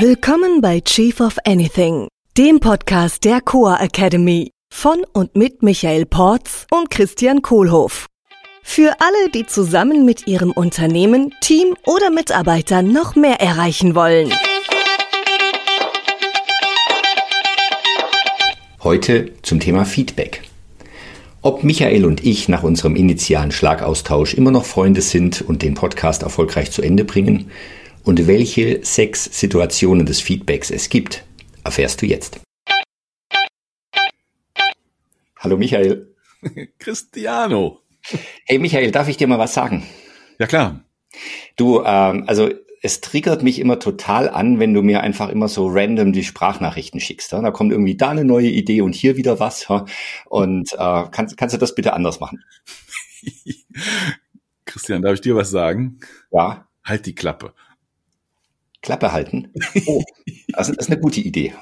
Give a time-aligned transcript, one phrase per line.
[0.00, 6.66] Willkommen bei Chief of Anything, dem Podcast der Coa Academy von und mit Michael Porz
[6.72, 8.06] und Christian Kohlhoff.
[8.64, 14.32] Für alle, die zusammen mit ihrem Unternehmen, Team oder Mitarbeitern noch mehr erreichen wollen.
[18.82, 20.42] Heute zum Thema Feedback.
[21.40, 26.24] Ob Michael und ich nach unserem initialen Schlagaustausch immer noch Freunde sind und den Podcast
[26.24, 27.52] erfolgreich zu Ende bringen
[28.04, 31.24] und welche sechs Situationen des Feedbacks es gibt,
[31.64, 32.40] erfährst du jetzt.
[35.38, 36.14] Hallo Michael.
[36.78, 37.80] Cristiano.
[38.44, 39.84] Hey Michael, darf ich dir mal was sagen?
[40.38, 40.84] Ja klar.
[41.56, 42.50] Du, ähm, also
[42.82, 47.00] es triggert mich immer total an, wenn du mir einfach immer so random die Sprachnachrichten
[47.00, 47.32] schickst.
[47.32, 49.66] Da kommt irgendwie da eine neue Idee und hier wieder was.
[50.26, 52.44] Und äh, kannst, kannst du das bitte anders machen?
[54.66, 56.00] Christian, darf ich dir was sagen?
[56.30, 56.68] Ja.
[56.84, 57.54] Halt die Klappe.
[58.84, 59.48] Klappe halten?
[59.86, 60.02] Oh,
[60.52, 61.52] das ist eine gute Idee.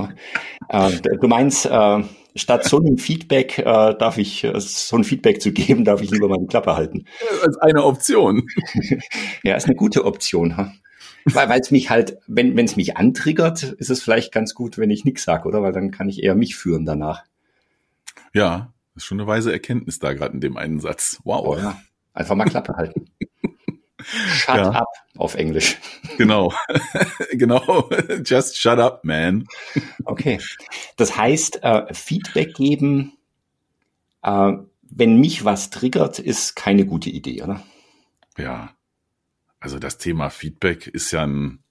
[0.68, 2.02] Äh, du meinst, äh,
[2.36, 6.10] statt so einem Feedback äh, darf ich, äh, so ein Feedback zu geben, darf ich
[6.10, 7.06] lieber mal die Klappe halten.
[7.42, 8.46] Als eine Option.
[9.42, 10.72] ja, ist eine gute Option.
[11.24, 15.04] Weil es mich halt, wenn es mich antriggert, ist es vielleicht ganz gut, wenn ich
[15.04, 15.62] nichts sage, oder?
[15.62, 17.24] Weil dann kann ich eher mich führen danach.
[18.34, 21.20] Ja, das ist schon eine weise Erkenntnis da gerade in dem einen Satz.
[21.24, 21.46] Wow.
[21.46, 21.80] Oh, ja.
[22.12, 23.06] Einfach mal Klappe halten.
[24.04, 24.70] Shut ja.
[24.70, 25.78] up auf Englisch.
[26.18, 26.52] Genau.
[27.32, 27.90] genau.
[28.24, 29.46] Just shut up, man.
[30.04, 30.38] Okay.
[30.96, 33.16] Das heißt, äh, Feedback geben,
[34.22, 37.62] äh, wenn mich was triggert, ist keine gute Idee, oder?
[38.36, 38.74] Ja.
[39.60, 41.62] Also das Thema Feedback ist ja ein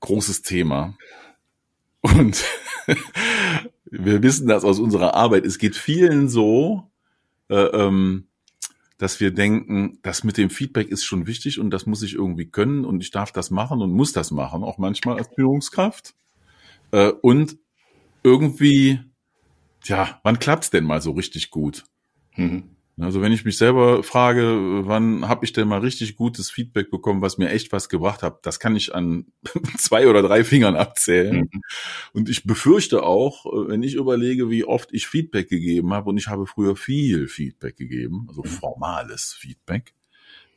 [0.00, 0.96] großes Thema.
[2.00, 2.44] Und
[3.86, 5.46] wir wissen das aus unserer Arbeit.
[5.46, 6.90] Es geht vielen so,
[7.48, 8.27] äh, ähm,
[8.98, 12.46] dass wir denken, das mit dem Feedback ist schon wichtig und das muss ich irgendwie
[12.46, 16.14] können und ich darf das machen und muss das machen, auch manchmal als Führungskraft.
[16.90, 17.56] Äh, und
[18.24, 19.00] irgendwie,
[19.84, 21.84] ja, wann klappt's denn mal so richtig gut?
[22.36, 22.76] Mhm.
[23.00, 27.22] Also wenn ich mich selber frage, wann habe ich denn mal richtig gutes Feedback bekommen,
[27.22, 29.26] was mir echt was gebracht hat, das kann ich an
[29.78, 31.48] zwei oder drei Fingern abzählen.
[31.52, 31.62] Mhm.
[32.12, 36.26] Und ich befürchte auch, wenn ich überlege, wie oft ich Feedback gegeben habe, und ich
[36.26, 38.48] habe früher viel Feedback gegeben, also mhm.
[38.48, 39.94] formales Feedback,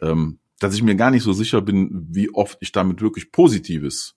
[0.02, 4.16] ähm, dass ich mir gar nicht so sicher bin, wie oft ich damit wirklich Positives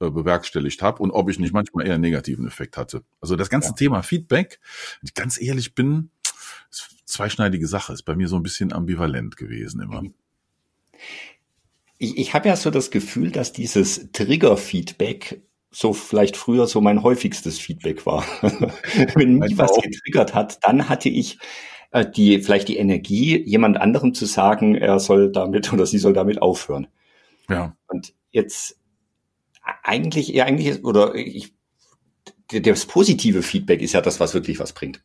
[0.00, 3.02] äh, bewerkstelligt habe und ob ich nicht manchmal eher einen negativen Effekt hatte.
[3.20, 3.74] Also das ganze ja.
[3.74, 4.58] Thema Feedback,
[5.00, 6.10] wenn ich ganz ehrlich bin,
[7.04, 10.02] zweischneidige Sache, ist bei mir so ein bisschen ambivalent gewesen immer.
[11.98, 17.02] Ich, ich habe ja so das Gefühl, dass dieses Trigger-Feedback so vielleicht früher so mein
[17.02, 18.24] häufigstes Feedback war.
[19.14, 21.38] Wenn mich was getriggert hat, dann hatte ich
[21.92, 26.12] äh, die vielleicht die Energie, jemand anderem zu sagen, er soll damit oder sie soll
[26.12, 26.88] damit aufhören.
[27.48, 27.76] Ja.
[27.86, 28.78] Und jetzt
[29.82, 31.54] eigentlich, ja, eigentlich, oder ich,
[32.48, 35.02] das positive Feedback ist ja das, was wirklich was bringt.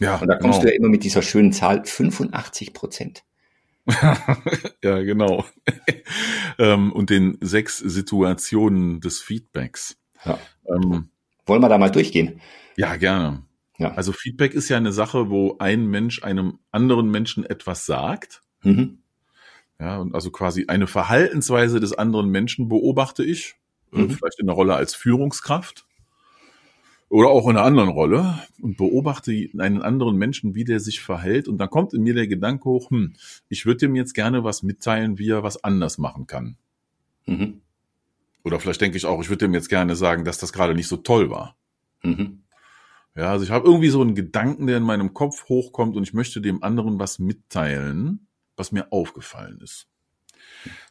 [0.00, 0.62] Ja, und da kommst genau.
[0.62, 3.22] du ja immer mit dieser schönen Zahl 85 Prozent.
[4.82, 5.44] ja, genau.
[6.58, 9.98] ähm, und den sechs Situationen des Feedbacks.
[10.24, 10.38] Ja.
[10.66, 11.10] Ähm,
[11.46, 12.40] Wollen wir da mal durchgehen?
[12.76, 13.42] Ja, gerne.
[13.78, 13.92] Ja.
[13.92, 18.42] Also Feedback ist ja eine Sache, wo ein Mensch einem anderen Menschen etwas sagt.
[18.62, 18.98] Mhm.
[19.78, 23.56] Ja, und also quasi eine Verhaltensweise des anderen Menschen beobachte ich,
[23.92, 24.10] äh, mhm.
[24.10, 25.86] vielleicht in der Rolle als Führungskraft
[27.10, 31.48] oder auch in einer anderen Rolle und beobachte einen anderen Menschen, wie der sich verhält.
[31.48, 33.14] Und dann kommt in mir der Gedanke hoch, hm,
[33.48, 36.56] ich würde dem jetzt gerne was mitteilen, wie er was anders machen kann.
[37.26, 37.62] Mhm.
[38.44, 40.86] Oder vielleicht denke ich auch, ich würde dem jetzt gerne sagen, dass das gerade nicht
[40.86, 41.56] so toll war.
[42.04, 42.44] Mhm.
[43.16, 46.14] Ja, also ich habe irgendwie so einen Gedanken, der in meinem Kopf hochkommt und ich
[46.14, 49.88] möchte dem anderen was mitteilen, was mir aufgefallen ist.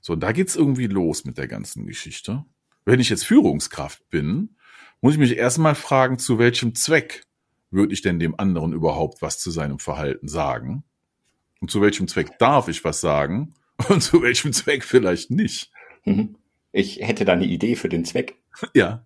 [0.01, 2.43] So, da geht's irgendwie los mit der ganzen Geschichte.
[2.83, 4.57] Wenn ich jetzt Führungskraft bin,
[5.01, 7.23] muss ich mich erstmal fragen, zu welchem Zweck
[7.71, 10.83] würde ich denn dem anderen überhaupt was zu seinem Verhalten sagen?
[11.61, 13.53] Und zu welchem Zweck darf ich was sagen?
[13.89, 15.71] Und zu welchem Zweck vielleicht nicht?
[16.05, 16.35] Mhm.
[16.71, 18.35] Ich hätte da eine Idee für den Zweck.
[18.73, 19.05] Ja.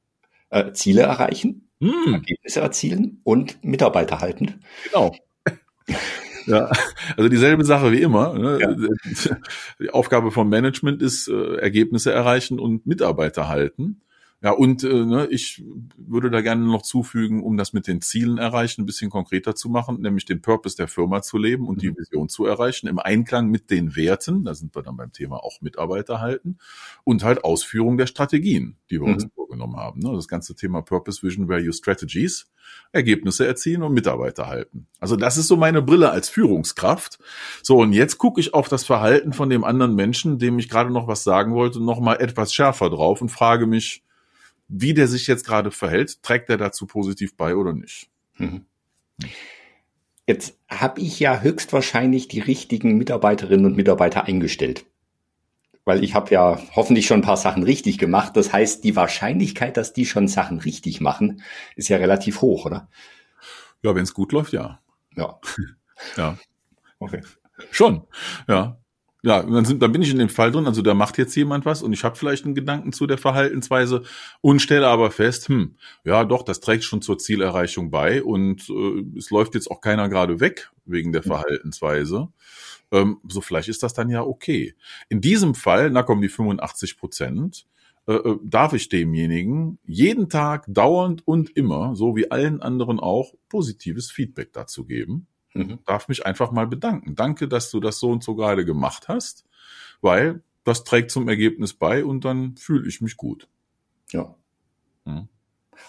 [0.49, 2.13] Äh, Ziele erreichen, hm.
[2.13, 4.61] Ergebnisse erzielen und Mitarbeiter halten.
[4.85, 5.15] Genau.
[6.45, 6.69] Ja,
[7.15, 8.37] also dieselbe Sache wie immer.
[8.37, 8.59] Ne?
[8.59, 9.37] Ja.
[9.79, 14.01] Die Aufgabe vom Management ist äh, Ergebnisse erreichen und Mitarbeiter halten.
[14.43, 15.63] Ja, und äh, ne, ich
[15.95, 19.69] würde da gerne noch zufügen, um das mit den Zielen erreichen, ein bisschen konkreter zu
[19.69, 21.97] machen, nämlich den Purpose der Firma zu leben und die mhm.
[21.97, 25.61] Vision zu erreichen, im Einklang mit den Werten, da sind wir dann beim Thema auch
[25.61, 26.57] Mitarbeiter halten,
[27.05, 29.13] und halt Ausführung der Strategien, die wir mhm.
[29.13, 30.01] uns vorgenommen haben.
[30.01, 30.11] Ne?
[30.11, 32.51] Das ganze Thema Purpose, Vision, Value, Strategies,
[32.91, 34.87] Ergebnisse erzielen und Mitarbeiter halten.
[34.99, 37.17] Also das ist so meine Brille als Führungskraft.
[37.61, 40.91] So, und jetzt gucke ich auf das Verhalten von dem anderen Menschen, dem ich gerade
[40.91, 44.03] noch was sagen wollte, noch mal etwas schärfer drauf und frage mich,
[44.75, 48.09] wie der sich jetzt gerade verhält, trägt er dazu positiv bei oder nicht.
[48.37, 48.65] Mhm.
[50.25, 54.85] Jetzt habe ich ja höchstwahrscheinlich die richtigen Mitarbeiterinnen und Mitarbeiter eingestellt.
[55.85, 58.35] Weil ich habe ja hoffentlich schon ein paar Sachen richtig gemacht.
[58.35, 61.43] Das heißt, die Wahrscheinlichkeit, dass die schon Sachen richtig machen,
[61.75, 62.89] ist ja relativ hoch, oder?
[63.83, 64.79] Ja, wenn es gut läuft, ja.
[65.15, 65.39] Ja.
[66.17, 66.37] ja.
[66.99, 67.21] Okay.
[67.69, 68.07] Schon,
[68.47, 68.82] ja.
[69.25, 71.65] Ja, dann, sind, dann bin ich in dem Fall drin, also da macht jetzt jemand
[71.65, 74.03] was und ich habe vielleicht einen Gedanken zu der Verhaltensweise
[74.41, 79.17] und stelle aber fest, hm, ja doch, das trägt schon zur Zielerreichung bei und äh,
[79.17, 82.27] es läuft jetzt auch keiner gerade weg wegen der Verhaltensweise.
[82.91, 84.75] Ähm, so vielleicht ist das dann ja okay.
[85.07, 87.65] In diesem Fall, na kommen die 85 Prozent,
[88.07, 93.33] äh, äh, darf ich demjenigen jeden Tag dauernd und immer, so wie allen anderen auch,
[93.47, 95.79] positives Feedback dazu geben Mhm.
[95.85, 97.15] Darf mich einfach mal bedanken.
[97.15, 99.45] Danke, dass du das so und so gerade gemacht hast,
[100.01, 103.47] weil das trägt zum Ergebnis bei und dann fühle ich mich gut.
[104.11, 104.35] Ja.
[105.05, 105.27] Mhm.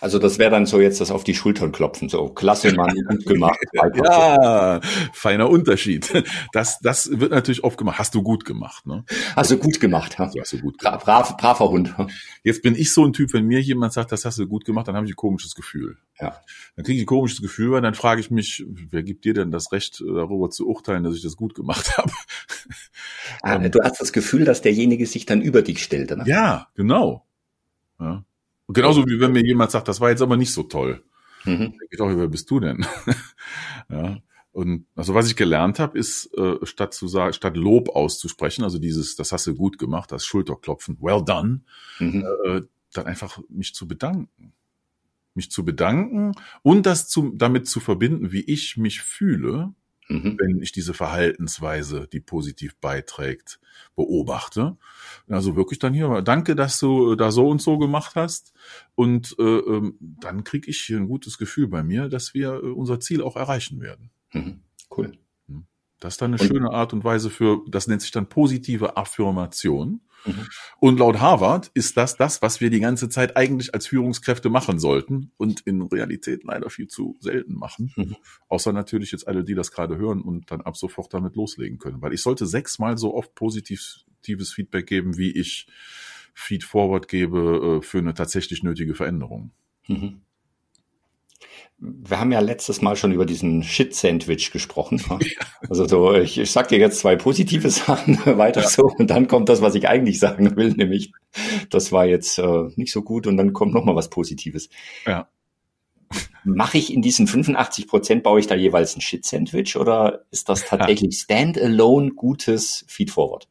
[0.01, 3.27] Also das wäre dann so jetzt das auf die Schultern klopfen, so klasse Mann, gut
[3.27, 3.59] gemacht.
[3.73, 4.81] ja,
[5.13, 6.25] feiner Unterschied.
[6.53, 7.99] Das, das wird natürlich oft gemacht.
[7.99, 9.05] Hast du gut gemacht, ne?
[9.35, 10.31] Hast du gut gemacht, ja.
[10.41, 11.05] Hast du gut gemacht.
[11.05, 11.95] Brav, braver Hund.
[12.43, 14.89] Jetzt bin ich so ein Typ, wenn mir jemand sagt, das hast du gut gemacht,
[14.89, 15.97] dann habe ich ein komisches Gefühl.
[16.21, 16.41] Ja.
[16.77, 19.51] Dann kriege ich ein komisches Gefühl, weil dann frage ich mich, wer gibt dir denn
[19.51, 22.13] das Recht, darüber zu urteilen, dass ich das gut gemacht habe?
[23.43, 26.25] Ah, du hast das Gefühl, dass derjenige sich dann über dich stellt, ne?
[26.27, 27.27] Ja, genau.
[27.99, 28.25] Ja.
[28.69, 31.03] Genauso wie wenn mir jemand sagt, das war jetzt aber nicht so toll.
[31.45, 31.75] Mhm.
[31.91, 32.87] Ich auch, wer bist du denn?
[33.91, 34.19] ja.
[34.53, 38.79] Und also was ich gelernt habe, ist äh, statt zu sagen, statt Lob auszusprechen, also
[38.79, 41.63] dieses, das hast du gut gemacht, das Schulterklopfen, well done,
[41.99, 42.25] mhm.
[42.45, 42.63] äh,
[42.93, 44.53] dann einfach mich zu bedanken,
[45.35, 46.33] mich zu bedanken
[46.63, 49.75] und das zu, damit zu verbinden, wie ich mich fühle,
[50.09, 50.37] mhm.
[50.39, 53.61] wenn ich diese Verhaltensweise, die positiv beiträgt,
[53.97, 54.77] beobachte.
[55.29, 58.53] Also wirklich dann hier, danke, dass du da so und so gemacht hast.
[58.95, 62.71] Und äh, ähm, dann kriege ich hier ein gutes Gefühl bei mir, dass wir äh,
[62.71, 64.11] unser Ziel auch erreichen werden.
[64.33, 64.61] Mhm.
[64.97, 65.12] Cool.
[65.49, 65.67] Hm.
[66.01, 68.97] Das ist dann eine und, schöne Art und Weise für, das nennt sich dann positive
[68.97, 70.01] Affirmation.
[70.25, 70.47] Mhm.
[70.81, 74.79] Und laut Harvard ist das das, was wir die ganze Zeit eigentlich als Führungskräfte machen
[74.79, 77.93] sollten und in Realität leider viel zu selten machen.
[77.97, 78.17] Mhm.
[78.49, 82.03] Außer natürlich jetzt alle, die das gerade hören und dann ab sofort damit loslegen können.
[82.03, 85.67] Weil ich sollte sechsmal so oft positives Feedback geben, wie ich
[86.35, 89.53] Feed Forward gebe äh, für eine tatsächlich nötige Veränderung.
[89.87, 90.24] Mhm
[91.79, 95.03] wir haben ja letztes Mal schon über diesen Shit-Sandwich gesprochen.
[95.69, 98.69] Also so, ich, ich sag dir jetzt zwei positive Sachen weiter ja.
[98.69, 101.12] so und dann kommt das, was ich eigentlich sagen will, nämlich
[101.71, 104.69] das war jetzt äh, nicht so gut und dann kommt noch mal was Positives.
[105.06, 105.29] Ja.
[106.44, 110.65] Mache ich in diesen 85 Prozent, baue ich da jeweils ein Shit-Sandwich oder ist das
[110.67, 113.49] tatsächlich standalone gutes Feedforward?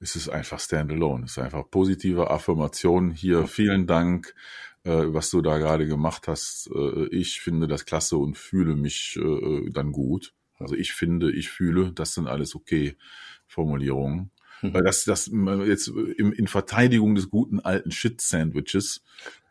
[0.00, 1.24] Es ist einfach standalone.
[1.24, 3.10] Es ist einfach positive Affirmation.
[3.10, 4.34] Hier vielen Dank
[4.90, 6.70] was du da gerade gemacht hast.
[6.74, 10.34] Äh, ich finde das klasse und fühle mich äh, dann gut.
[10.58, 12.96] Also ich finde, ich fühle, das sind alles okay
[13.46, 14.30] Formulierungen.
[14.62, 14.74] Mhm.
[14.74, 19.02] Weil das, das jetzt im, in Verteidigung des guten alten Shit-Sandwiches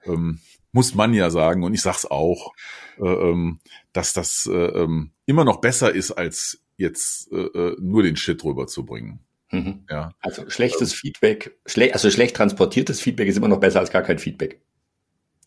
[0.05, 0.39] ähm,
[0.71, 2.53] muss man ja sagen, und ich sag's auch,
[2.97, 3.59] äh, ähm,
[3.93, 8.43] dass das äh, ähm, immer noch besser ist, als jetzt äh, äh nur den Shit
[8.43, 9.19] rüberzubringen.
[9.51, 9.83] Mhm.
[9.89, 10.13] Ja.
[10.19, 14.17] Also schlechtes Feedback, schle also schlecht transportiertes Feedback ist immer noch besser als gar kein
[14.17, 14.61] Feedback.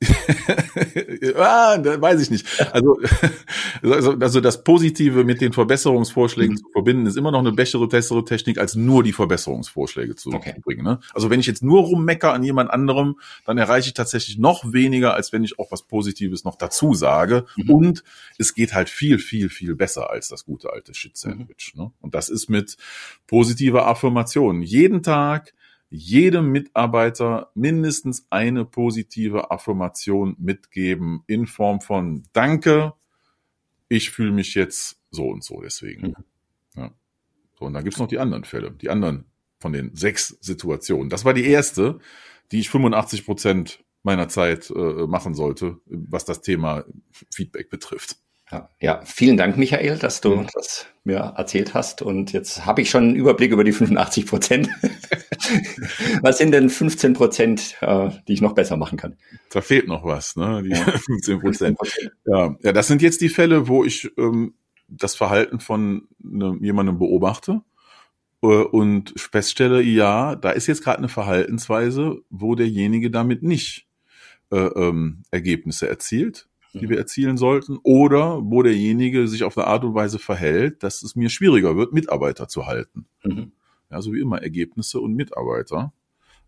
[1.36, 2.46] ah, weiß ich nicht.
[2.72, 2.98] Also,
[3.82, 6.58] also, also das Positive mit den Verbesserungsvorschlägen mhm.
[6.58, 10.54] zu verbinden, ist immer noch eine bessere, bessere Technik, als nur die Verbesserungsvorschläge zu okay.
[10.62, 10.84] bringen.
[10.84, 11.00] Ne?
[11.14, 15.14] Also wenn ich jetzt nur rummecker an jemand anderem, dann erreiche ich tatsächlich noch weniger,
[15.14, 17.46] als wenn ich auch was Positives noch dazu sage.
[17.56, 17.70] Mhm.
[17.70, 18.04] Und
[18.38, 21.72] es geht halt viel, viel, viel besser als das gute alte Shit-Sandwich.
[21.74, 21.82] Mhm.
[21.82, 21.90] Ne?
[22.00, 22.76] Und das ist mit
[23.26, 24.62] positiver Affirmation.
[24.62, 25.54] Jeden Tag
[25.88, 32.94] jedem Mitarbeiter mindestens eine positive Affirmation mitgeben in Form von Danke,
[33.88, 36.08] ich fühle mich jetzt so und so deswegen.
[36.08, 36.16] Mhm.
[36.76, 36.90] Ja.
[37.58, 39.24] So, und dann gibt's noch die anderen Fälle, die anderen
[39.58, 41.08] von den sechs Situationen.
[41.08, 41.98] Das war die erste,
[42.52, 46.84] die ich 85 Prozent meiner Zeit äh, machen sollte, was das Thema
[47.30, 48.16] Feedback betrifft.
[48.50, 50.46] Ja, ja, vielen Dank, Michael, dass du mhm.
[50.54, 52.02] das mir erzählt hast.
[52.02, 54.68] Und jetzt habe ich schon einen Überblick über die 85 Prozent.
[56.22, 59.16] was sind denn 15 Prozent, äh, die ich noch besser machen kann?
[59.50, 60.62] Da fehlt noch was, ne?
[60.62, 60.76] Die ja.
[60.98, 61.78] 15 Prozent.
[62.24, 64.54] Ja, ja, das sind jetzt die Fälle, wo ich ähm,
[64.88, 67.62] das Verhalten von ne, jemandem beobachte
[68.42, 73.86] äh, und feststelle, ja, da ist jetzt gerade eine Verhaltensweise, wo derjenige damit nicht
[74.50, 76.48] äh, ähm, Ergebnisse erzielt
[76.80, 81.02] die wir erzielen sollten, oder wo derjenige sich auf eine Art und Weise verhält, dass
[81.02, 83.06] es mir schwieriger wird, Mitarbeiter zu halten.
[83.24, 83.52] Mhm.
[83.90, 85.92] Ja, so wie immer Ergebnisse und Mitarbeiter.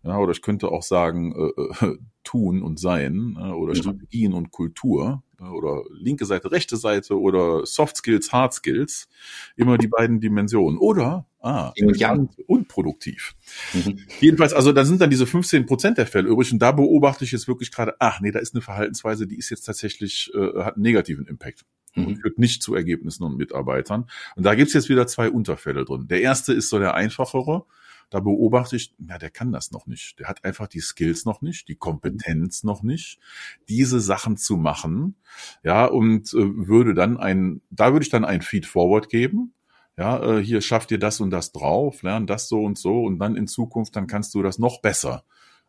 [0.03, 3.77] Ja, oder ich könnte auch sagen, äh, äh tun und sein äh, oder mhm.
[3.77, 9.07] Strategien und Kultur äh, oder linke Seite, rechte Seite oder Soft Skills, Hard Skills.
[9.55, 10.77] Immer die beiden Dimensionen.
[10.77, 13.33] Oder Ah, und unproduktiv.
[13.73, 13.99] Mhm.
[14.19, 17.31] Jedenfalls, also da sind dann diese 15 Prozent der Fälle übrig und da beobachte ich
[17.31, 20.75] jetzt wirklich gerade, ach nee, da ist eine Verhaltensweise, die ist jetzt tatsächlich, äh, hat
[20.75, 21.63] einen negativen Impact
[22.01, 22.07] mhm.
[22.07, 24.09] und führt nicht zu Ergebnissen und Mitarbeitern.
[24.35, 26.07] Und da gibt's jetzt wieder zwei Unterfälle drin.
[26.07, 27.65] Der erste ist so der einfachere,
[28.09, 30.19] da beobachte ich, ja, der kann das noch nicht.
[30.19, 33.19] Der hat einfach die Skills noch nicht, die Kompetenz noch nicht,
[33.67, 35.15] diese Sachen zu machen.
[35.63, 39.53] Ja, und äh, würde dann ein, da würde ich dann ein Feed Forward geben.
[39.95, 43.19] Ja, äh, hier schafft dir das und das drauf, lern das so und so und
[43.19, 45.23] dann in Zukunft, dann kannst du das noch besser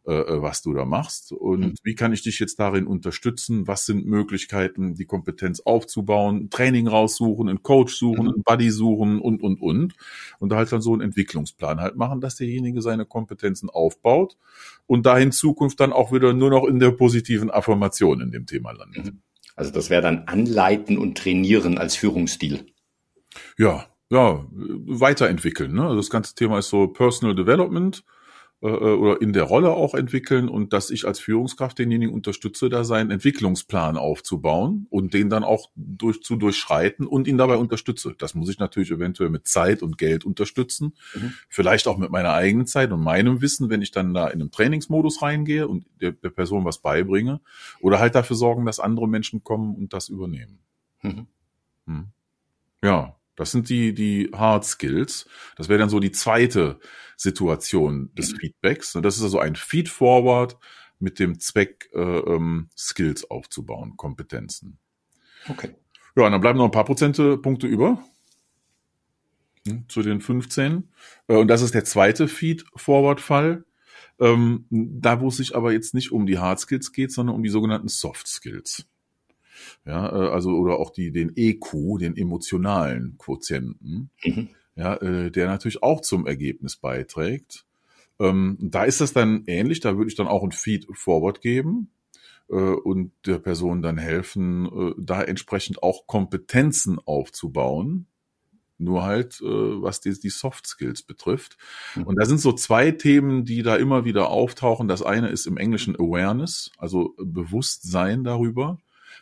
[0.05, 1.75] was du da machst und mhm.
[1.83, 3.67] wie kann ich dich jetzt darin unterstützen?
[3.67, 8.33] Was sind Möglichkeiten, die Kompetenz aufzubauen, Training raussuchen, einen Coach suchen, mhm.
[8.33, 9.95] einen Buddy suchen und, und, und.
[10.39, 14.37] Und halt dann so einen Entwicklungsplan halt machen, dass derjenige seine Kompetenzen aufbaut
[14.87, 18.47] und da in Zukunft dann auch wieder nur noch in der positiven Affirmation in dem
[18.47, 19.07] Thema landet.
[19.07, 19.21] Mhm.
[19.55, 22.67] Also das wäre dann Anleiten und Trainieren als Führungsstil.
[23.59, 25.75] Ja, ja, weiterentwickeln.
[25.75, 25.83] Ne?
[25.83, 28.03] Also das ganze Thema ist so Personal Development
[28.63, 32.85] äh, oder in der Rolle auch entwickeln und dass ich als Führungskraft denjenigen unterstütze, da
[32.85, 38.15] seinen Entwicklungsplan aufzubauen und den dann auch durch, zu durchschreiten und ihn dabei unterstütze.
[38.19, 41.33] Das muss ich natürlich eventuell mit Zeit und Geld unterstützen, mhm.
[41.49, 44.51] vielleicht auch mit meiner eigenen Zeit und meinem Wissen, wenn ich dann da in einem
[44.51, 47.41] Trainingsmodus reingehe und der, der Person was beibringe
[47.81, 50.59] oder halt dafür sorgen, dass andere Menschen kommen und das übernehmen.
[51.03, 51.27] Mhm.
[51.87, 52.07] Hm.
[52.83, 55.27] Ja, das sind die, die Hard Skills.
[55.57, 56.79] Das wäre dann so die zweite
[57.17, 58.35] Situation des.
[58.35, 58.93] Feedbacks.
[58.93, 60.59] Das ist also ein Feed-Forward
[60.99, 64.79] mit dem Zweck, äh, ähm, Skills aufzubauen, Kompetenzen.
[65.49, 65.75] Okay.
[66.17, 68.05] Ja, und dann bleiben noch ein paar Prozente Punkte über
[69.67, 70.93] hm, zu den 15.
[71.27, 73.65] Äh, und das ist der zweite Feed-Forward-Fall.
[74.19, 77.43] Ähm, da, wo es sich aber jetzt nicht um die Hard Skills geht, sondern um
[77.43, 78.85] die sogenannten Soft Skills.
[79.85, 84.49] Ja, äh, also oder auch die den EQ, den emotionalen Quotienten, mhm.
[84.77, 87.67] ja, äh, der natürlich auch zum Ergebnis beiträgt.
[88.21, 91.91] Ähm, da ist das dann ähnlich, da würde ich dann auch ein Feed Forward geben
[92.51, 98.07] äh, und der Person dann helfen, äh, da entsprechend auch Kompetenzen aufzubauen.
[98.77, 101.59] Nur halt, äh, was die, die Soft Skills betrifft.
[101.95, 102.05] Mhm.
[102.05, 104.89] Und da sind so zwei Themen, die da immer wieder auftauchen.
[104.89, 108.79] Das eine ist im Englischen Awareness, also Bewusstsein darüber.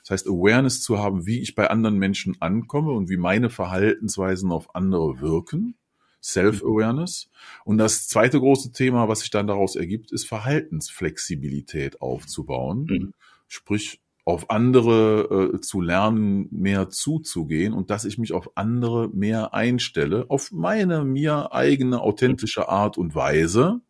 [0.09, 4.51] Das heißt, Awareness zu haben, wie ich bei anderen Menschen ankomme und wie meine Verhaltensweisen
[4.51, 5.77] auf andere wirken.
[6.23, 7.31] Self-Awareness.
[7.67, 12.87] Und das zweite große Thema, was sich dann daraus ergibt, ist Verhaltensflexibilität aufzubauen.
[12.89, 13.15] Mhm.
[13.49, 19.53] Sprich, auf andere äh, zu lernen, mehr zuzugehen und dass ich mich auf andere mehr
[19.53, 23.83] einstelle, auf meine mir eigene authentische Art und Weise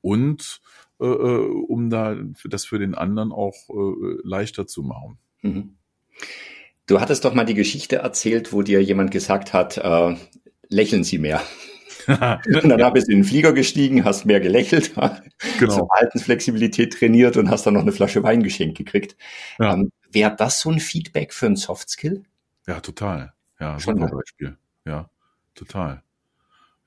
[0.00, 0.62] und
[0.98, 5.18] äh, äh um da das für den anderen auch äh, leichter zu machen.
[5.42, 5.76] Mhm.
[6.86, 10.16] Du hattest doch mal die Geschichte erzählt, wo dir jemand gesagt hat, äh,
[10.68, 11.42] lächeln Sie mehr.
[12.08, 14.94] und dann bist du in den Flieger gestiegen, hast mehr gelächelt,
[15.58, 15.72] genau.
[15.72, 19.16] so Verhaltensflexibilität trainiert und hast dann noch eine Flasche Wein geschenkt gekriegt.
[19.58, 19.74] Ja.
[19.74, 22.24] Ähm, Wäre das so ein Feedback für ein Softskill?
[22.66, 23.34] Ja, total.
[23.60, 24.56] Ja, Schon super Beispiel.
[24.86, 25.10] Ja,
[25.54, 26.02] total.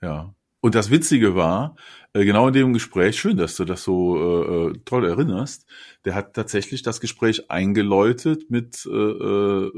[0.02, 0.34] Ja.
[0.62, 1.76] Und das Witzige war,
[2.14, 5.66] äh, genau in dem Gespräch, schön, dass du das so äh, äh, toll erinnerst,
[6.06, 9.72] der hat tatsächlich das Gespräch eingeläutet mit äh, äh,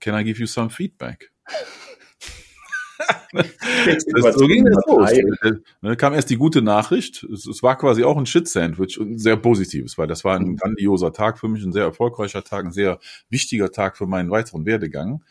[0.00, 1.32] Can I give you some feedback?
[3.32, 5.10] das, so ging das los.
[5.40, 7.24] Dann ne, kam erst die gute Nachricht.
[7.32, 10.56] Es, es war quasi auch ein Shit-Sandwich und ein sehr positives, weil das war ein
[10.56, 12.98] grandioser Tag für mich, ein sehr erfolgreicher Tag, ein sehr
[13.28, 15.22] wichtiger Tag für meinen weiteren Werdegang.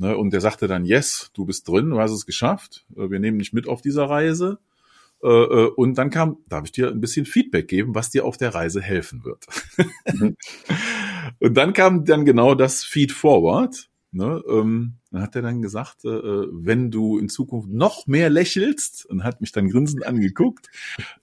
[0.00, 3.20] Ne, und der sagte dann, yes, du bist drin, du hast es geschafft, äh, wir
[3.20, 4.58] nehmen dich mit auf dieser Reise.
[5.22, 8.38] Äh, äh, und dann kam, darf ich dir ein bisschen Feedback geben, was dir auf
[8.38, 9.44] der Reise helfen wird.
[11.38, 13.88] Und dann kam dann genau das Feed Forward.
[14.12, 19.22] Ne, ähm, dann hat er dann gesagt, wenn du in Zukunft noch mehr lächelst und
[19.22, 20.68] hat mich dann grinsend angeguckt,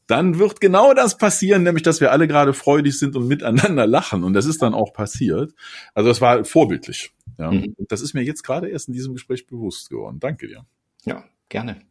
[0.08, 4.24] dann wird genau das passieren, nämlich dass wir alle gerade freudig sind und miteinander lachen.
[4.24, 5.54] Und das ist dann auch passiert.
[5.94, 7.12] Also das war vorbildlich.
[7.38, 7.52] Ja.
[7.52, 7.76] Mhm.
[7.88, 10.20] Das ist mir jetzt gerade erst in diesem Gespräch bewusst geworden.
[10.20, 10.66] Danke dir.
[11.06, 11.82] Ja, gerne.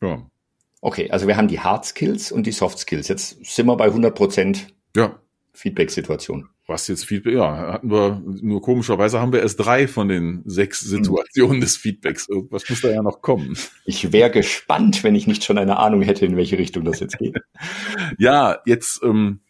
[0.00, 0.26] Ja.
[0.80, 3.08] Okay, also wir haben die Hard Skills und die Soft Skills.
[3.08, 5.20] Jetzt sind wir bei 100 Prozent ja.
[5.52, 6.48] Feedback-Situation.
[6.66, 10.80] Was jetzt Feedback, ja, hatten wir, nur komischerweise haben wir erst drei von den sechs
[10.80, 12.28] Situationen des Feedbacks.
[12.50, 13.56] Was muss da ja noch kommen?
[13.84, 17.18] Ich wäre gespannt, wenn ich nicht schon eine Ahnung hätte, in welche Richtung das jetzt
[17.18, 17.36] geht.
[18.18, 19.40] ja, jetzt, ähm,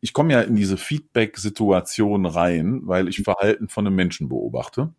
[0.00, 4.92] ich komme ja in diese Feedback-Situation rein, weil ich Verhalten von einem Menschen beobachte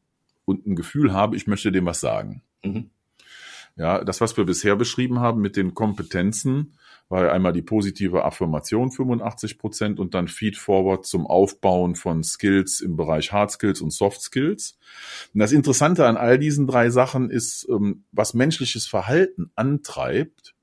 [0.46, 2.42] und ein Gefühl habe, ich möchte dem was sagen.
[2.63, 2.89] Mhm.
[3.75, 6.77] Ja, das, was wir bisher beschrieben haben mit den Kompetenzen,
[7.10, 12.96] war einmal die positive Affirmation 85 Prozent und dann Feedforward zum Aufbauen von Skills im
[12.96, 14.77] Bereich Hard Skills und Soft Skills.
[15.34, 20.56] Und das Interessante an all diesen drei Sachen ist, ähm, was menschliches Verhalten antreibt.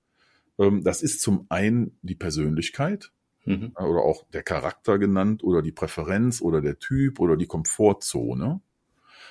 [0.59, 3.13] Ähm, das ist zum einen die Persönlichkeit
[3.45, 3.73] mhm.
[3.77, 8.61] oder auch der Charakter genannt oder die Präferenz oder der Typ oder die Komfortzone.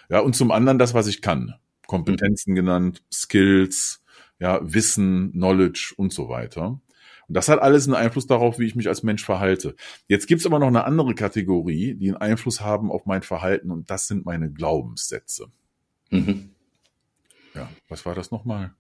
[0.10, 1.56] Ja, und zum anderen das, was ich kann.
[1.88, 2.56] Kompetenzen mhm.
[2.56, 4.04] genannt, Skills,
[4.40, 6.80] ja, Wissen, Knowledge und so weiter.
[7.28, 9.76] Und das hat alles einen Einfluss darauf, wie ich mich als Mensch verhalte.
[10.08, 13.90] Jetzt gibt's aber noch eine andere Kategorie, die einen Einfluss haben auf mein Verhalten und
[13.92, 15.52] das sind meine Glaubenssätze.
[16.10, 16.50] Mhm.
[17.54, 18.74] Ja, was war das nochmal?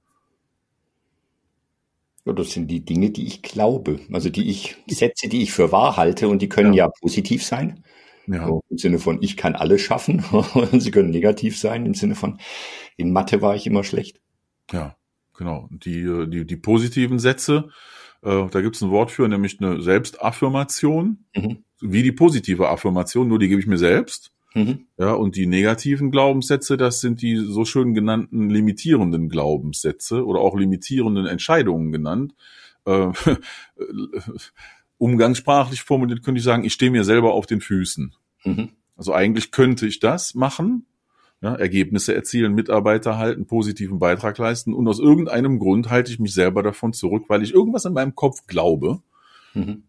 [2.30, 5.72] Ja, das sind die Dinge, die ich glaube, also die ich, Sätze, die ich für
[5.72, 7.84] wahr halte und die können ja, ja positiv sein.
[8.28, 8.46] Ja.
[8.46, 10.24] So, Im Sinne von, ich kann alles schaffen.
[10.74, 12.40] sie können negativ sein, im Sinne von,
[12.98, 14.22] in Mathe war ich immer schlecht.
[14.72, 14.96] Ja,
[15.36, 15.68] genau.
[15.72, 17.70] Die, die, die positiven Sätze,
[18.22, 21.64] äh, da gibt es ein Wort für, nämlich eine Selbstaffirmation, mhm.
[21.82, 24.32] wie die positive Affirmation, nur die gebe ich mir selbst.
[24.54, 24.88] Mhm.
[24.98, 30.58] Ja, und die negativen Glaubenssätze, das sind die so schön genannten limitierenden Glaubenssätze oder auch
[30.58, 32.34] limitierenden Entscheidungen genannt.
[32.86, 33.12] Äh,
[34.98, 38.14] umgangssprachlich formuliert könnte ich sagen, ich stehe mir selber auf den Füßen.
[38.44, 38.70] Mhm.
[38.96, 40.86] Also eigentlich könnte ich das machen,
[41.42, 46.34] ja, Ergebnisse erzielen, Mitarbeiter halten, positiven Beitrag leisten und aus irgendeinem Grund halte ich mich
[46.34, 49.02] selber davon zurück, weil ich irgendwas in meinem Kopf glaube,
[49.54, 49.84] mhm.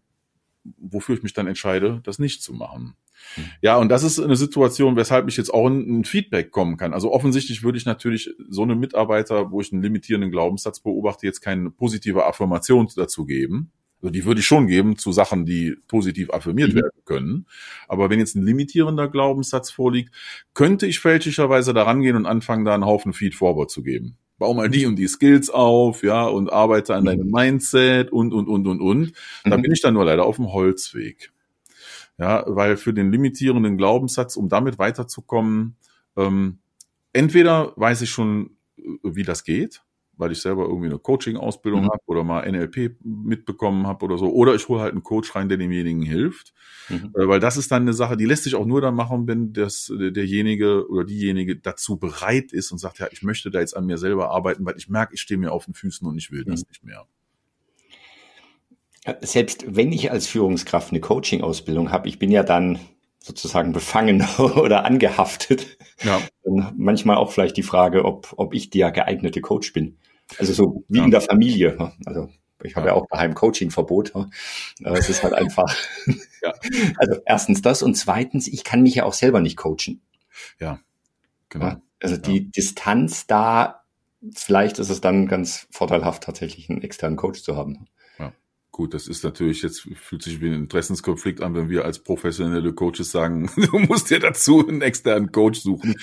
[0.77, 2.95] wofür ich mich dann entscheide, das nicht zu machen.
[3.37, 3.43] Mhm.
[3.61, 6.93] Ja, und das ist eine Situation, weshalb ich jetzt auch in ein Feedback kommen kann.
[6.93, 11.41] Also offensichtlich würde ich natürlich so einem Mitarbeiter, wo ich einen limitierenden Glaubenssatz beobachte, jetzt
[11.41, 13.71] keine positive Affirmation dazu geben.
[14.01, 16.77] Also die würde ich schon geben zu Sachen, die positiv affirmiert mhm.
[16.77, 17.45] werden können.
[17.87, 20.13] Aber wenn jetzt ein limitierender Glaubenssatz vorliegt,
[20.53, 24.17] könnte ich fälschlicherweise daran gehen und anfangen, da einen Haufen Feed Forward zu geben.
[24.39, 27.05] Bau mal die und die Skills auf, ja, und arbeite an mhm.
[27.05, 29.13] deinem Mindset und, und, und, und, und.
[29.43, 29.61] Da mhm.
[29.61, 31.31] bin ich dann nur leider auf dem Holzweg.
[32.21, 35.75] Ja, weil für den limitierenden Glaubenssatz, um damit weiterzukommen,
[36.15, 36.59] ähm,
[37.13, 39.81] entweder weiß ich schon, äh, wie das geht,
[40.17, 41.89] weil ich selber irgendwie eine Coaching-Ausbildung mhm.
[41.89, 44.31] habe oder mal NLP mitbekommen habe oder so.
[44.31, 46.53] Oder ich hole halt einen Coach rein, der demjenigen hilft.
[46.89, 47.11] Mhm.
[47.15, 49.51] Äh, weil das ist dann eine Sache, die lässt sich auch nur dann machen, wenn
[49.51, 53.87] das, derjenige oder diejenige dazu bereit ist und sagt, ja, ich möchte da jetzt an
[53.87, 56.41] mir selber arbeiten, weil ich merke, ich stehe mir auf den Füßen und ich will
[56.41, 56.51] mhm.
[56.51, 57.07] das nicht mehr.
[59.21, 62.79] Selbst wenn ich als Führungskraft eine Coaching-Ausbildung habe, ich bin ja dann
[63.19, 65.77] sozusagen befangen oder angehaftet.
[66.03, 66.21] Ja.
[66.43, 69.97] Und manchmal auch vielleicht die Frage, ob, ob ich der geeignete Coach bin.
[70.37, 71.05] Also so wie ja.
[71.05, 71.93] in der Familie.
[72.05, 72.29] Also
[72.63, 74.13] ich habe ja, ja auch daheim Coaching-Verbot.
[74.83, 75.75] Es ist halt einfach.
[76.41, 76.53] ja.
[76.97, 80.01] Also erstens das und zweitens, ich kann mich ja auch selber nicht coachen.
[80.59, 80.79] Ja,
[81.49, 81.75] genau.
[81.99, 83.83] Also die Distanz da,
[84.33, 87.87] vielleicht ist es dann ganz vorteilhaft, tatsächlich einen externen Coach zu haben.
[88.71, 92.71] Gut, das ist natürlich jetzt, fühlt sich wie ein Interessenskonflikt an, wenn wir als professionelle
[92.71, 95.95] Coaches sagen, du musst dir dazu einen externen Coach suchen.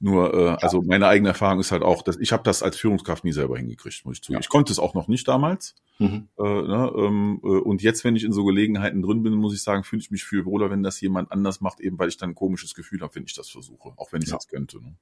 [0.00, 0.54] Nur, äh, ja.
[0.56, 3.56] also meine eigene Erfahrung ist halt auch, dass ich habe das als Führungskraft nie selber
[3.56, 4.38] hingekriegt, muss ich zugeben.
[4.38, 4.40] Ja.
[4.40, 5.76] Ich konnte es auch noch nicht damals.
[5.98, 6.28] Mhm.
[6.38, 9.62] Äh, ne, ähm, äh, und jetzt, wenn ich in so Gelegenheiten drin bin, muss ich
[9.62, 12.30] sagen, fühle ich mich viel wohler, wenn das jemand anders macht, eben weil ich dann
[12.30, 14.36] ein komisches Gefühl habe, wenn ich das versuche, auch wenn ich es ja.
[14.36, 14.78] jetzt könnte.
[14.82, 14.96] Ne?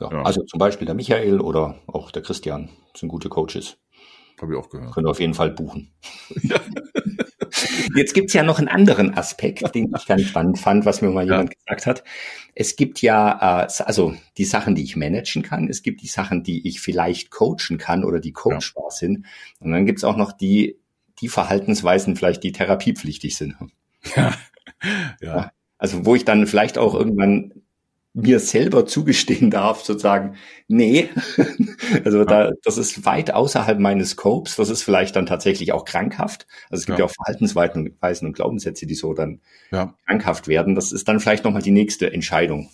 [0.00, 3.76] Ja, Also zum Beispiel der Michael oder auch der Christian sind gute Coaches.
[4.40, 4.92] Habe ich auch gehört.
[4.92, 5.92] Können wir auf jeden Fall buchen.
[6.42, 6.60] Ja.
[7.94, 11.26] Jetzt gibt's ja noch einen anderen Aspekt, den ich ganz spannend fand, was mir mal
[11.26, 11.34] ja.
[11.34, 12.04] jemand gesagt hat.
[12.54, 15.68] Es gibt ja äh, also die Sachen, die ich managen kann.
[15.68, 18.90] Es gibt die Sachen, die ich vielleicht coachen kann oder die coachbar ja.
[18.90, 19.26] sind.
[19.60, 20.78] Und dann gibt's auch noch die,
[21.20, 23.54] die Verhaltensweisen vielleicht, die therapiepflichtig sind.
[24.16, 24.34] Ja.
[25.20, 25.50] ja.
[25.78, 27.52] Also wo ich dann vielleicht auch irgendwann
[28.14, 30.36] mir selber zugestehen darf, sozusagen,
[30.68, 31.10] nee,
[32.04, 36.46] also da, das ist weit außerhalb meines Scopes, das ist vielleicht dann tatsächlich auch krankhaft.
[36.70, 39.40] Also es gibt ja, ja auch Verhaltensweisen und Glaubenssätze, die so dann
[39.72, 39.94] ja.
[40.06, 40.76] krankhaft werden.
[40.76, 42.70] Das ist dann vielleicht nochmal die nächste Entscheidung,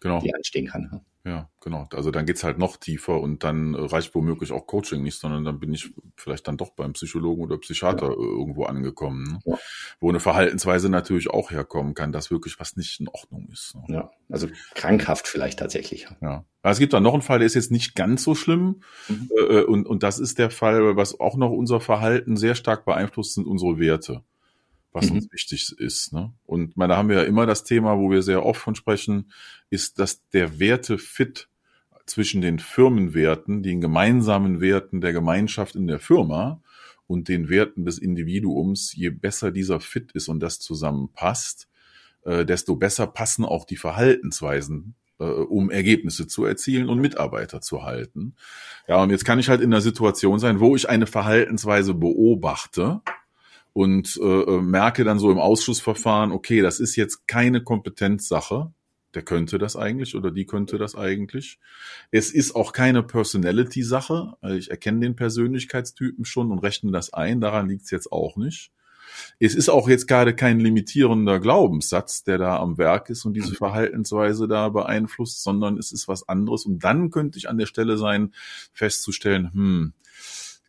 [0.00, 0.20] genau.
[0.20, 1.00] die anstehen kann.
[1.24, 1.86] Ja, genau.
[1.92, 5.60] Also dann geht's halt noch tiefer und dann reicht womöglich auch Coaching nicht, sondern dann
[5.60, 8.16] bin ich vielleicht dann doch beim Psychologen oder Psychiater ja.
[8.16, 9.40] irgendwo angekommen, ne?
[9.44, 9.58] ja.
[10.00, 13.74] wo eine Verhaltensweise natürlich auch herkommen kann, dass wirklich was nicht in Ordnung ist.
[13.74, 13.96] Ne?
[13.96, 16.08] Ja, also krankhaft vielleicht tatsächlich.
[16.22, 16.46] Ja.
[16.62, 19.28] Aber es gibt da noch einen Fall, der ist jetzt nicht ganz so schlimm mhm.
[19.36, 23.34] Äh, und, und das ist der Fall, was auch noch unser Verhalten sehr stark beeinflusst,
[23.34, 24.22] sind unsere Werte
[24.98, 25.16] was mhm.
[25.16, 26.12] uns wichtig ist.
[26.12, 26.32] Ne?
[26.44, 29.32] Und meine, da haben wir ja immer das Thema, wo wir sehr oft von sprechen,
[29.70, 31.48] ist, dass der Wertefit
[32.06, 36.62] zwischen den Firmenwerten, den gemeinsamen Werten der Gemeinschaft in der Firma
[37.06, 41.68] und den Werten des Individuums, je besser dieser Fit ist und das zusammenpasst,
[42.24, 47.82] äh, desto besser passen auch die Verhaltensweisen äh, um Ergebnisse zu erzielen und Mitarbeiter zu
[47.82, 48.34] halten.
[48.86, 53.00] Ja, und jetzt kann ich halt in einer Situation sein, wo ich eine Verhaltensweise beobachte
[53.72, 58.72] und äh, äh merke dann so im Ausschussverfahren, okay, das ist jetzt keine Kompetenzsache,
[59.14, 61.58] der könnte das eigentlich oder die könnte das eigentlich.
[62.10, 64.34] Es ist auch keine Personality-Sache.
[64.40, 67.40] Also ich erkenne den Persönlichkeitstypen schon und rechne das ein.
[67.40, 68.70] Daran liegt es jetzt auch nicht.
[69.38, 73.54] Es ist auch jetzt gerade kein limitierender Glaubenssatz, der da am Werk ist und diese.
[73.54, 76.66] Verhaltensweise da beeinflusst, sondern es ist was anderes.
[76.66, 78.34] Und dann könnte ich an der Stelle sein,
[78.72, 79.92] festzustellen, hm,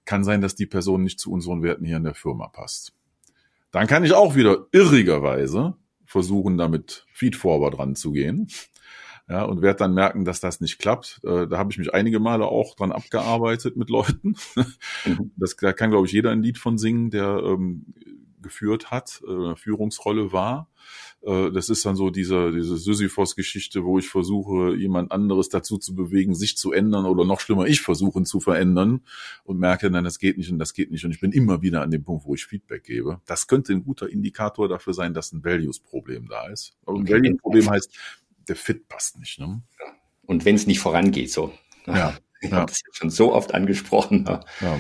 [0.10, 2.94] kann sein, dass die Person nicht zu unseren Werten hier in der Firma passt.
[3.70, 8.48] Dann kann ich auch wieder irrigerweise versuchen, damit Feedforward ranzugehen.
[9.30, 11.22] Ja, und werde dann merken, dass das nicht klappt.
[11.24, 14.36] Äh, da habe ich mich einige Male auch dran abgearbeitet mit Leuten.
[15.06, 15.32] Mhm.
[15.38, 17.94] Das, da kann, glaube ich, jeder ein Lied von singen, der ähm,
[18.42, 20.70] geführt hat, äh, Führungsrolle war.
[21.22, 25.96] Äh, das ist dann so diese, diese Sisyphos-Geschichte, wo ich versuche, jemand anderes dazu zu
[25.96, 29.02] bewegen, sich zu ändern oder noch schlimmer, ich versuche ihn zu verändern
[29.44, 31.82] und merke, nein, das geht nicht und das geht nicht und ich bin immer wieder
[31.82, 33.22] an dem Punkt, wo ich Feedback gebe.
[33.26, 36.74] Das könnte ein guter Indikator dafür sein, dass ein Values-Problem da ist.
[36.86, 37.92] Aber ein Value-Problem heißt,
[38.48, 39.40] der Fit passt nicht.
[39.40, 39.62] Ne?
[40.26, 41.54] Und wenn es nicht vorangeht, so.
[41.86, 42.18] Ja.
[42.42, 44.26] Ich habe das schon so oft angesprochen.
[44.62, 44.80] Ja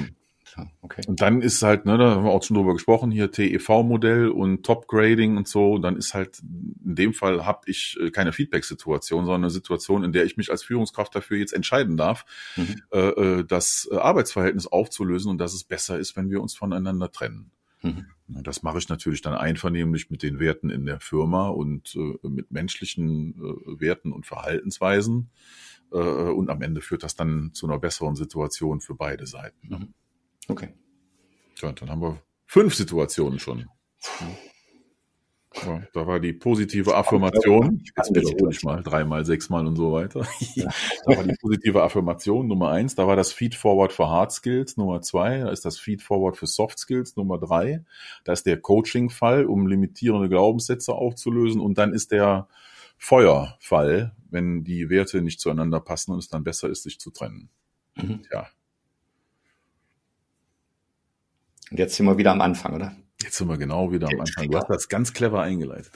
[0.81, 1.01] okay.
[1.07, 4.65] Und dann ist halt, ne, da haben wir auch schon drüber gesprochen, hier TEV-Modell und
[4.65, 5.73] Top-Grading und so.
[5.73, 10.03] Und dann ist halt, in dem Fall habe ich äh, keine Feedback-Situation, sondern eine Situation,
[10.03, 12.81] in der ich mich als Führungskraft dafür jetzt entscheiden darf, mhm.
[12.91, 17.11] äh, äh das äh, Arbeitsverhältnis aufzulösen und dass es besser ist, wenn wir uns voneinander
[17.11, 17.51] trennen.
[17.81, 18.05] Mhm.
[18.27, 22.51] Das mache ich natürlich dann einvernehmlich mit den Werten in der Firma und äh, mit
[22.51, 25.31] menschlichen äh, Werten und Verhaltensweisen.
[25.91, 29.67] Äh, und am Ende führt das dann zu einer besseren Situation für beide Seiten.
[29.67, 29.93] Mhm.
[30.49, 30.69] Okay.
[31.61, 33.65] Ja, dann haben wir fünf Situationen schon.
[35.55, 40.21] Ja, da war die positive Affirmation, jetzt wiederhole ich mal, dreimal, sechsmal und so weiter.
[41.05, 44.77] da war die positive Affirmation Nummer eins, da war das Feed Forward für Hard Skills
[44.77, 47.83] Nummer zwei, da ist das Feed Forward für Soft Skills Nummer drei,
[48.25, 52.47] da ist der Coaching-Fall, um limitierende Glaubenssätze aufzulösen und dann ist der
[52.97, 57.49] Feuerfall, wenn die Werte nicht zueinander passen und es dann besser ist, sich zu trennen.
[57.95, 58.21] Mhm.
[58.31, 58.47] Ja,
[61.71, 62.95] Und jetzt sind wir wieder am Anfang, oder?
[63.21, 64.49] Jetzt sind wir genau wieder am Anfang.
[64.49, 65.91] Du hast das ganz clever eingeleitet.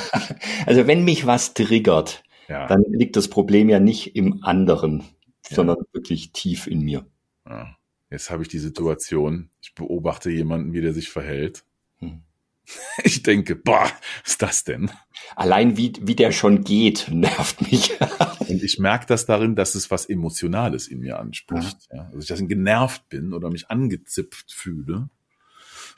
[0.66, 2.66] also wenn mich was triggert, ja.
[2.66, 5.04] dann liegt das Problem ja nicht im anderen,
[5.48, 5.56] ja.
[5.56, 7.06] sondern wirklich tief in mir.
[7.48, 7.76] Ja.
[8.10, 11.64] Jetzt habe ich die Situation, ich beobachte jemanden, wie der sich verhält.
[11.98, 12.22] Hm.
[13.02, 13.90] Ich denke, boah,
[14.24, 14.90] was ist das denn?
[15.36, 17.92] Allein wie, wie der schon geht, nervt mich.
[18.48, 21.88] Und ich merke das darin, dass es was Emotionales in mir anspricht.
[21.92, 22.06] Ja.
[22.06, 25.10] Also ich dass ich genervt bin oder mich angezipft fühle.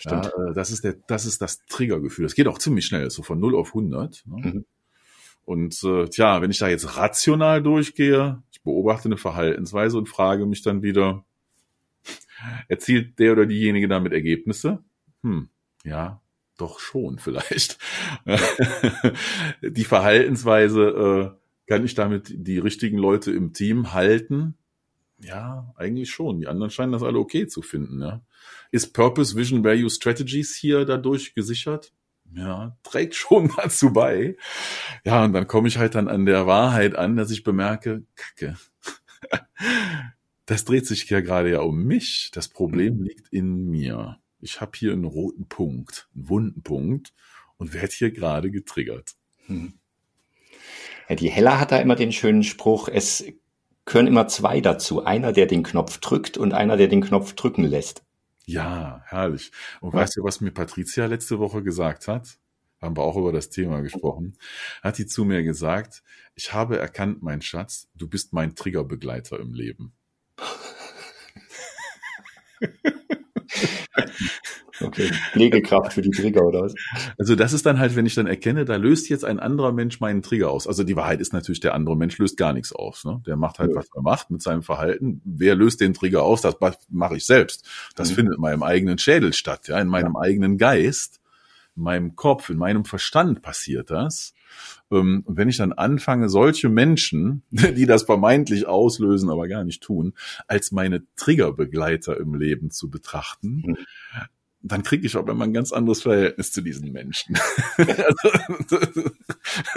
[0.02, 2.24] Ja, äh, das ist der, das ist das Triggergefühl.
[2.24, 4.24] Das geht auch ziemlich schnell, so von 0 auf 100.
[4.26, 4.36] Ne?
[4.36, 4.64] Mhm.
[5.44, 10.46] Und äh, tja, wenn ich da jetzt rational durchgehe, ich beobachte eine Verhaltensweise und frage
[10.46, 11.24] mich dann wieder,
[12.68, 14.82] erzielt der oder diejenige damit Ergebnisse?
[15.22, 15.48] Hm,
[15.84, 16.20] ja,
[16.56, 17.78] doch schon vielleicht.
[19.62, 21.39] die Verhaltensweise, äh,
[21.70, 24.56] kann ich damit die richtigen Leute im Team halten?
[25.20, 26.40] Ja, eigentlich schon.
[26.40, 28.02] Die anderen scheinen das alle okay zu finden.
[28.02, 28.22] Ja.
[28.72, 31.92] Ist Purpose, Vision, Value, Strategies hier dadurch gesichert?
[32.34, 34.36] Ja, trägt schon dazu bei.
[35.04, 38.56] Ja, und dann komme ich halt dann an der Wahrheit an, dass ich bemerke, Kacke.
[40.46, 42.32] Das dreht sich ja gerade ja um mich.
[42.34, 43.04] Das Problem mhm.
[43.04, 44.18] liegt in mir.
[44.40, 47.14] Ich habe hier einen roten Punkt, einen wunden Punkt
[47.58, 49.14] und werde hier gerade getriggert.
[49.46, 49.74] Hm.
[51.16, 53.24] Die Hella hat da immer den schönen Spruch, es
[53.84, 55.04] gehören immer zwei dazu.
[55.04, 58.04] Einer, der den Knopf drückt und einer, der den Knopf drücken lässt.
[58.46, 59.50] Ja, herrlich.
[59.80, 60.00] Und ja.
[60.00, 62.38] weißt du, was mir Patricia letzte Woche gesagt hat?
[62.80, 64.38] Haben wir auch über das Thema gesprochen.
[64.82, 66.02] Hat die zu mir gesagt,
[66.34, 69.92] ich habe erkannt, mein Schatz, du bist mein Triggerbegleiter im Leben.
[74.80, 76.74] Okay, Pflegekraft für die Trigger oder was?
[77.18, 80.00] Also das ist dann halt, wenn ich dann erkenne, da löst jetzt ein anderer Mensch
[80.00, 80.66] meinen Trigger aus.
[80.66, 83.04] Also die Wahrheit ist natürlich, der andere Mensch löst gar nichts aus.
[83.04, 83.22] Ne?
[83.26, 83.76] Der macht halt, ja.
[83.76, 85.20] was er macht mit seinem Verhalten.
[85.24, 86.40] Wer löst den Trigger aus?
[86.40, 86.56] Das
[86.88, 87.68] mache ich selbst.
[87.94, 88.14] Das mhm.
[88.14, 90.20] findet in meinem eigenen Schädel statt, ja, in meinem ja.
[90.20, 91.20] eigenen Geist,
[91.76, 94.34] in meinem Kopf, in meinem Verstand passiert das.
[94.90, 99.82] Ähm, und wenn ich dann anfange, solche Menschen, die das vermeintlich auslösen, aber gar nicht
[99.82, 100.14] tun,
[100.46, 103.76] als meine Triggerbegleiter im Leben zu betrachten, mhm
[104.62, 107.36] dann kriege ich aber immer ein ganz anderes Verhältnis zu diesen Menschen.
[107.76, 109.10] also,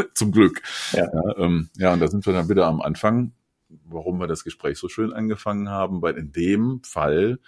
[0.14, 0.62] zum Glück.
[0.92, 1.06] Ja.
[1.14, 3.34] Ja, ähm, ja, und da sind wir dann wieder am Anfang,
[3.86, 7.40] warum wir das Gespräch so schön angefangen haben, weil in dem Fall,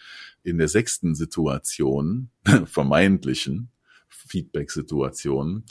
[0.43, 2.29] in der sechsten Situation,
[2.65, 3.71] vermeintlichen
[4.07, 5.65] Feedback-Situation,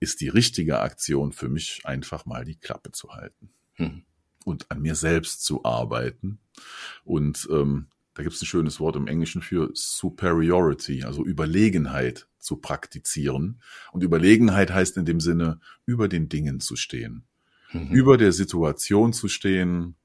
[0.00, 3.50] ist die richtige Aktion für mich einfach mal die Klappe zu halten.
[3.80, 4.04] mhm.
[4.44, 6.38] und an mir selbst zu arbeiten.
[7.04, 7.88] Und ähm,
[8.20, 13.62] da gibt es ein schönes Wort im Englischen für Superiority, also Überlegenheit zu praktizieren.
[13.92, 17.24] Und Überlegenheit heißt in dem Sinne, über den Dingen zu stehen,
[17.72, 17.88] mhm.
[17.88, 19.96] über der Situation zu stehen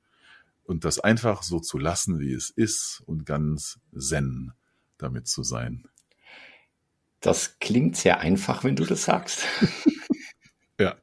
[0.64, 4.54] und das einfach so zu lassen, wie es ist und ganz zen
[4.98, 5.84] damit zu sein.
[7.20, 9.44] Das klingt sehr einfach, wenn du das sagst.
[10.80, 10.96] ja.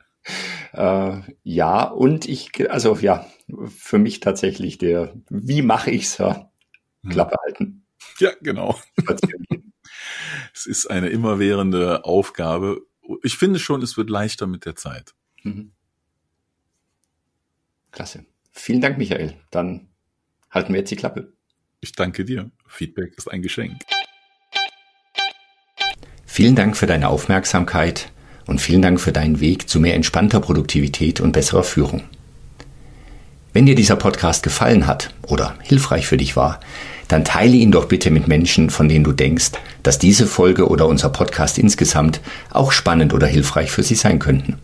[0.73, 3.27] Äh, ja, und ich, also ja,
[3.69, 6.49] für mich tatsächlich der, wie mache ich's ja?
[7.03, 7.11] Hm.
[7.11, 7.87] Klappe halten.
[8.19, 8.81] Ja, genau.
[10.55, 12.83] es ist eine immerwährende Aufgabe.
[13.23, 15.15] Ich finde schon, es wird leichter mit der Zeit.
[15.43, 15.73] Mhm.
[17.91, 18.25] Klasse.
[18.53, 19.37] Vielen Dank, Michael.
[19.51, 19.89] Dann
[20.51, 21.33] halten wir jetzt die Klappe.
[21.81, 22.51] Ich danke dir.
[22.67, 23.83] Feedback ist ein Geschenk.
[26.25, 28.13] Vielen Dank für deine Aufmerksamkeit
[28.47, 32.09] und vielen Dank für deinen Weg zu mehr entspannter Produktivität und besserer Führung.
[33.55, 36.59] Wenn dir dieser Podcast gefallen hat oder hilfreich für dich war,
[37.09, 39.51] dann teile ihn doch bitte mit Menschen, von denen du denkst,
[39.83, 44.57] dass diese Folge oder unser Podcast insgesamt auch spannend oder hilfreich für sie sein könnten.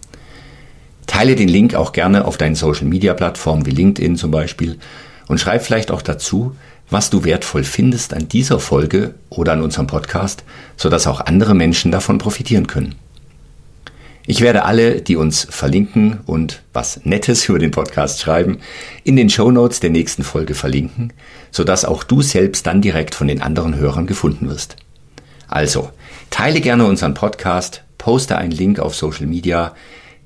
[1.06, 4.78] Teile den Link auch gerne auf deinen Social-Media-Plattformen wie LinkedIn zum Beispiel
[5.26, 6.56] und schreib vielleicht auch dazu,
[6.88, 10.44] was du wertvoll findest an dieser Folge oder an unserem Podcast,
[10.78, 12.94] sodass auch andere Menschen davon profitieren können.
[14.30, 18.58] Ich werde alle, die uns verlinken und was Nettes über den Podcast schreiben,
[19.02, 21.14] in den Show Notes der nächsten Folge verlinken,
[21.50, 24.76] sodass auch du selbst dann direkt von den anderen Hörern gefunden wirst.
[25.48, 25.92] Also,
[26.28, 29.74] teile gerne unseren Podcast, poste einen Link auf Social Media,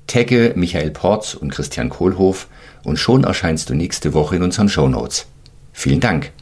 [0.05, 2.49] tagge Michael Porz und Christian Kohlhoff
[2.83, 5.27] und schon erscheinst du nächste Woche in unseren Show Notes.
[5.71, 6.33] Vielen Dank.